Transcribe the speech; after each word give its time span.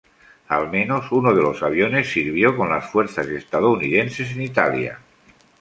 Al 0.47 0.67
menos 0.67 1.11
uno 1.11 1.31
de 1.31 1.43
los 1.43 1.61
aviones 1.61 2.11
sirvió 2.11 2.57
con 2.57 2.69
las 2.71 2.89
fuerzas 2.89 3.27
estadounidenses 3.27 4.31
en 4.31 4.41
Italia. 4.41 4.99